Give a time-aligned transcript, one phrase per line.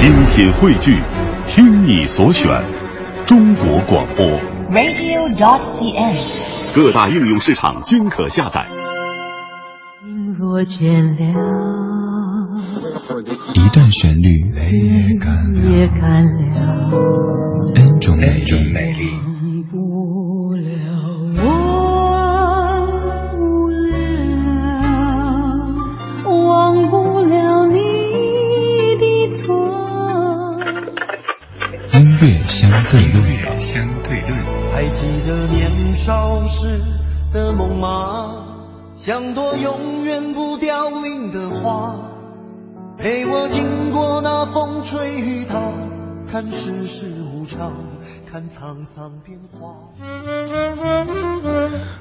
[0.00, 0.98] 精品汇聚，
[1.44, 2.48] 听你所选，
[3.26, 4.24] 中国广播。
[4.70, 6.16] radio.cn。
[6.74, 8.66] 各大应用市场均可下载。
[10.00, 12.48] 心若倦了，
[13.52, 14.50] 一段旋律，
[15.68, 16.48] 也干了
[17.74, 18.16] ，N 种
[18.72, 19.29] 美丽。
[32.50, 34.32] 相对论，相对论。
[34.72, 36.80] 还记得年少时
[37.32, 38.46] 的梦吗？
[38.96, 41.94] 像朵永远不凋零的花，
[42.98, 45.62] 陪我经过那风吹雨打，
[46.30, 47.72] 看世事无常，
[48.30, 49.90] 看沧桑变化。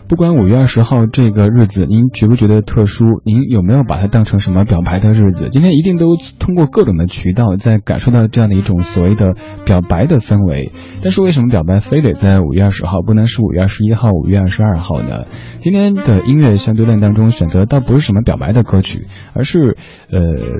[0.07, 5.49] 不管五月二十号这个日子您觉不觉得特殊，您有没有把它当成什么表白的日子？
[5.49, 9.33] 今天一定都通过各种的渠道在感受到这样的一种所谓的
[9.65, 10.71] 表白的氛围。
[11.01, 15.25] 但是为什么表白非得在五月二十号，不能是五月二十一号、五月二十二号呢？
[15.57, 19.75] 今天的音乐相对论当中选择倒不是什么表白的歌曲，而是
[20.11, 20.59] 呃。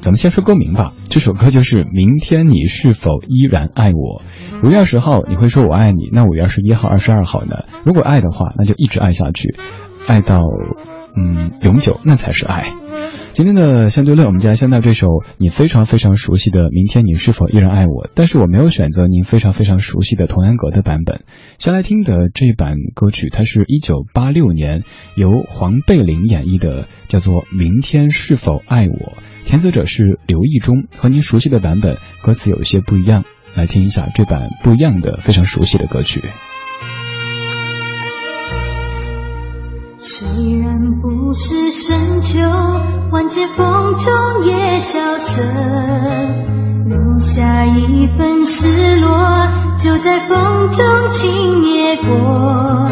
[0.00, 4.22] 咱们先说歌名吧，这首歌就是《明天你是否依然爱我》。
[4.66, 7.64] 五月二十号你会说我爱你，那五月二十一号、二十二号呢？
[7.84, 9.56] 如果爱的话，那就一直爱下去，
[10.06, 10.42] 爱到
[11.16, 12.72] 嗯永久，那才是爱。
[13.38, 15.06] 今天的相对论，我们就来先到这首
[15.38, 21.20] 你非常非常熟悉的《明天你是否依然爱我》，但是我没有选择您非常非常熟悉的童安格的版本。
[21.56, 24.82] 先来听的这版歌曲，它是一九八六年
[25.14, 28.92] 由黄贝玲演绎的，叫做《明天是否爱我》。
[29.44, 33.22] 填词者是刘义中，和您熟悉的版本歌词有一些不一样，
[33.54, 36.24] 来听一下这版不一样的非常熟悉的歌曲。
[40.10, 42.38] 虽然不是深秋，
[43.12, 45.42] 万千风中也萧瑟，
[46.86, 49.46] 留下一份失落，
[49.78, 52.88] 就在风中轻掠过。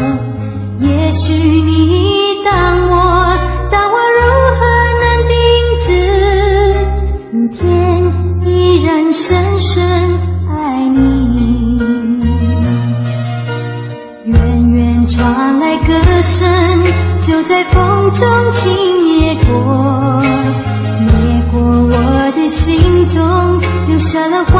[24.29, 24.56] 留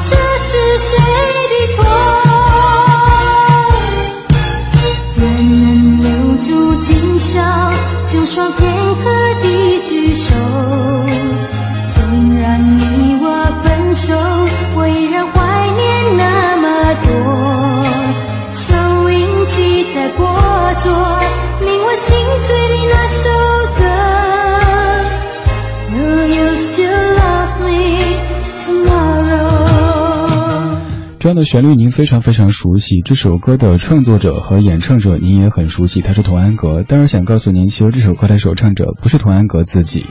[0.00, 0.96] 这是谁
[1.50, 1.84] 的错？
[5.16, 5.22] 愿
[5.60, 6.48] 能留住
[6.80, 7.42] 今宵，
[8.06, 9.04] 就算片刻
[9.40, 10.34] 的聚首。
[11.90, 13.26] 纵然你我
[13.64, 14.14] 分手，
[14.76, 17.08] 我依然怀念那么多。
[18.54, 20.26] 收音机在播
[20.78, 21.17] 着
[31.28, 36.82] 这样的旋律您非常非常熟悉，这首歌的创作者和演唱者您也很熟悉，他是童安格。
[36.88, 40.06] 但是想告诉您，其实这首歌的首唱者不是童安格自己。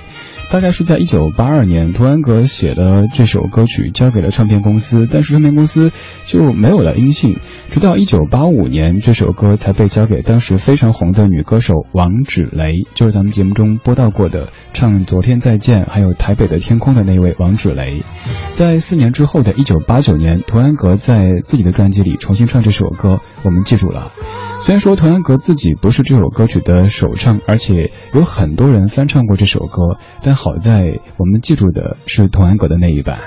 [0.50, 5.92] 大概是在一九八二年，童安格写了这首歌曲，交给了唱片公司，但是唱片公司
[6.24, 7.36] 就没有了音信。
[7.68, 18.04] 直到一九八五年，这首歌才被交给当时非常红的女歌手王芷蕾，就是咱们节目中播到过的唱《昨天再见》还有《台北的天空》的那位王芷蕾。
[18.52, 24.14] 在四年之后的一九八九年，童安格在自己的专辑里重新唱这首歌，我们记住了。
[24.60, 33.20] 虽然说童安格自己不是这首歌曲的首唱，而且有很多人翻唱过这首歌，但好在我们记住的是童安格的那一版。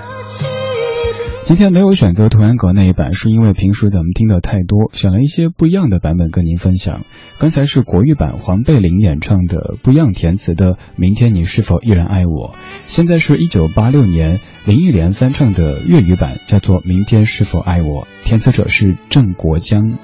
[1.44, 7.00] 今天没有选择童安格那一版，是因为平时咱们听的太多，选了一些不一样的版本跟您分享。
[7.38, 12.54] 刚才是国语版黄贝玲演唱的不一样填词的《明天你是否依然爱我》，
[12.86, 19.98] 现在是一九八六年林忆莲翻唱的粤语版，叫做《明天是否爱我》，填词者是郑国江。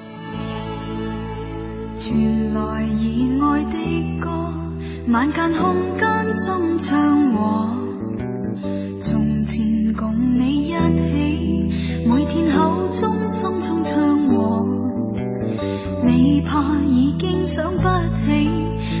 [1.99, 3.75] 传来意外的
[4.19, 4.29] 歌，
[5.11, 7.69] 晚间空间心唱和。
[8.99, 14.67] 从前共你一起，每天口中心中唱和。
[16.05, 18.47] 你怕已经想不起，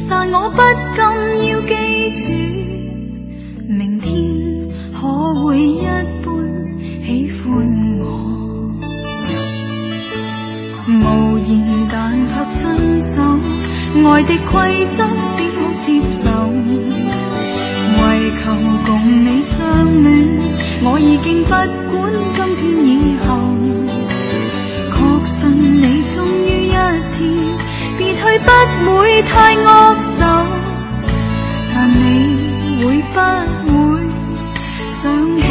[0.09, 0.57] 但我不
[0.95, 2.33] 禁要记住，
[3.69, 5.85] 明天可会一
[14.09, 15.03] 爱的规则，
[15.35, 16.23] 只好接受。
[17.99, 18.01] 为
[18.41, 18.43] 求
[18.85, 18.89] 共
[19.25, 19.57] 你相
[20.03, 20.07] 恋，
[20.81, 21.57] 我已经不管
[22.37, 23.27] 今天以后。
[24.89, 25.37] 确信
[25.81, 25.83] 你
[26.15, 26.15] 终
[26.45, 27.19] 于一天
[27.97, 28.19] 别去，
[28.85, 29.67] 不会太恶
[30.17, 30.19] 手，
[31.73, 32.01] 但你
[32.83, 33.17] 会不
[33.67, 33.75] 会
[34.91, 35.03] 想
[35.37, 35.43] 起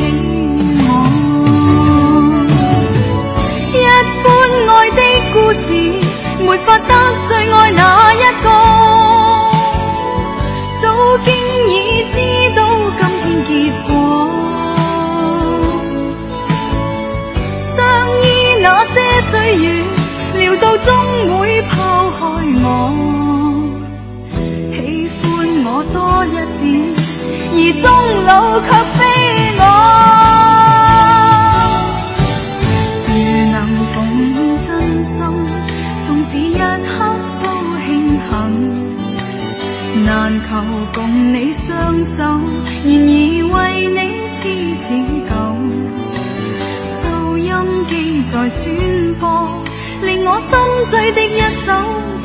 [50.87, 51.73] 我心醉的一首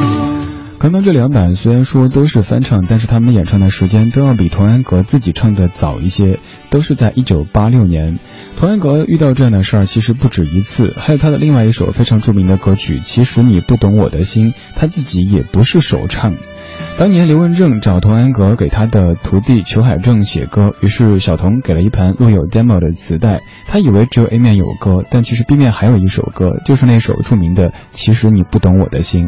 [0.78, 6.38] 刚刚这两版虽然说都是翻唱，但是他们演唱的时间都要比童安格自己唱的早一些，
[6.70, 8.18] 都是在一九八六年。
[8.56, 16.34] 童安格遇到这样的事儿其实不止一次，还有他的另外一首非常著名的歌曲《其实你不懂我的心》，他自己也不是首唱。
[16.96, 29.26] 当年刘文正找童安格给他的徒弟裘海正写歌，于是小童给了一盘录有 demo 的磁带，他以为只有 A 面有歌，但其实 B 面还有一首歌，就是那首著名的《其实你不懂我的心》。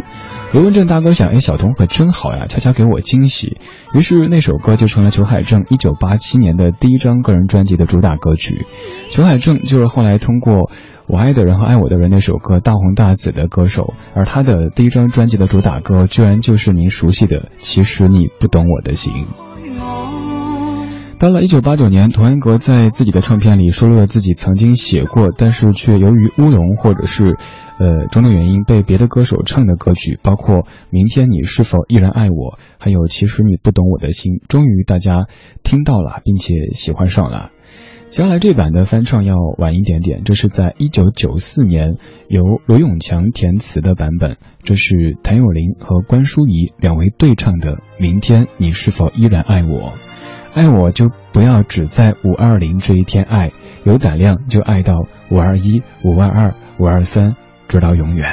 [0.53, 3.59] 刘文正大哥想，哎，小童可真好呀，悄悄给我惊喜，
[3.93, 8.65] 于是那首歌就成了裘海正1987年的第一张个人专辑的主打歌曲。
[9.11, 10.71] 裘海正就是后来通过。
[11.08, 19.12] 我爱的人和爱我的人那首歌大红大紫的歌手，而他的第一张专辑的主打歌居然就是您熟悉的《其实你不懂我的心》。
[21.19, 27.38] 到了一九八九年，童安格在自己的唱片里收录了自己曾经写过，但是却由于乌龙或者是
[27.79, 30.56] 呃种种原因被别的歌手唱的歌曲，包括
[30.91, 35.26] 《明天你是否依然爱我》，还有《其实你不懂我的心》，终于大家
[35.62, 37.50] 听到了，并且喜欢上了。
[38.08, 41.97] 接下来这版的翻唱要晚一点点，这是在一九九四年
[42.29, 49.91] 由罗永强填词的版本，这是谭咏麟和关淑怡两位对唱的《明天你是否依然爱我》，
[50.55, 53.53] 爱我就不要只在五二零这一天爱，
[53.85, 57.35] 有胆量就爱到五二一、五二二、五二三，
[57.69, 58.31] 直到永远。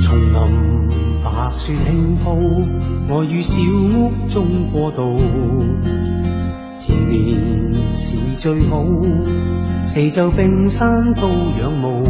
[0.00, 0.32] 丛林
[1.22, 2.30] 白雪轻铺，
[3.12, 5.18] 我于小屋中过渡。
[6.88, 8.82] 前面是最好，
[9.84, 11.28] 四周冰山都
[11.60, 12.02] 仰慕，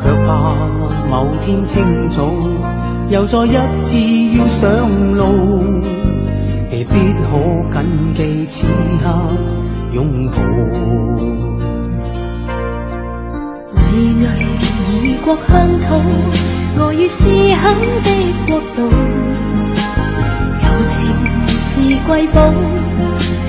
[0.00, 0.54] 却怕
[1.10, 2.30] 某天清早
[3.08, 5.24] 又再一次要上路，
[6.70, 6.94] 未必
[7.24, 8.66] 可谨记此
[9.02, 9.08] 刻
[9.92, 10.36] 拥抱。
[13.92, 14.26] 巍巍
[15.02, 15.86] 异国乡土，
[16.78, 18.08] 我于思乡的
[18.46, 18.86] 国度，
[21.04, 22.40] 情是瑰宝。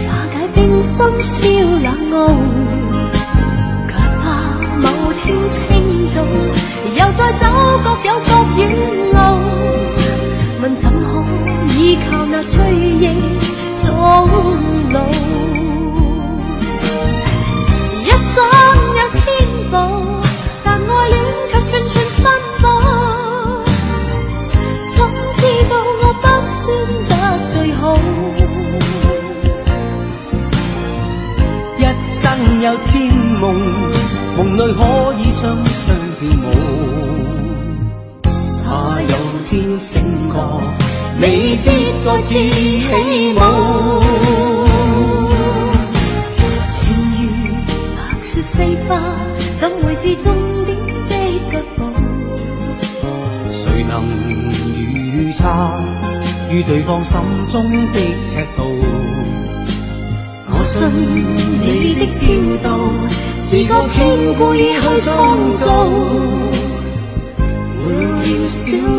[0.08, 1.46] 化解冰心消
[1.80, 2.79] 冷傲，
[49.60, 50.34] 怎会知终
[50.66, 51.14] 点的
[51.52, 51.80] 脚步？
[53.50, 53.94] 谁能
[55.14, 55.42] 预测
[56.52, 57.20] 于对方心
[57.52, 58.60] 中的尺度？
[60.48, 60.78] 我信
[61.62, 62.28] 你的飘
[62.64, 62.70] 荡
[63.38, 63.98] 是个天
[64.36, 65.08] 故意去创
[65.56, 65.66] 造。
[67.80, 68.99] Will you still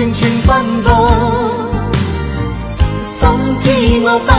[0.00, 0.48] 恋却寸寸奔
[0.82, 0.88] 波。
[3.02, 3.20] 心
[3.60, 3.64] 知
[4.02, 4.30] 我不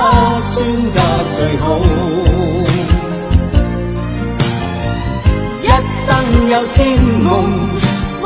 [0.41, 0.58] 算
[0.91, 1.00] 得
[1.38, 1.63] 最好，
[5.62, 5.65] 一
[6.01, 6.10] 生
[6.50, 7.30] 有千梦，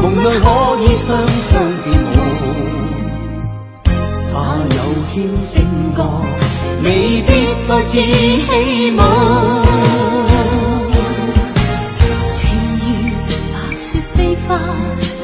[0.02, 0.46] 梦里可
[0.82, 1.52] 以双双
[1.84, 2.16] 渐舞。
[4.32, 5.52] 怕有千星
[5.94, 6.00] 歌，
[6.84, 7.30] 未必
[7.68, 8.00] 再次
[14.48, 14.60] 花，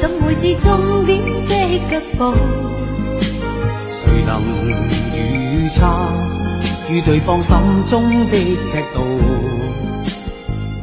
[0.00, 2.34] 怎会知终点的脚步？
[3.88, 4.42] 谁能
[5.14, 5.86] 预测
[6.90, 8.36] 与对方心中的
[8.66, 8.98] 尺度？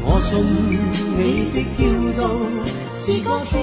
[0.03, 0.43] 我信
[1.17, 1.79] 你的叫
[2.21, 2.23] 道
[2.93, 3.59] 是个情。